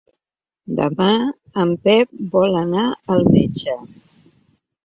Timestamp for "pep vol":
1.89-2.57